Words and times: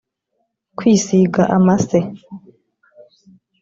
kwisiga 0.77 1.41
amase 1.57 1.99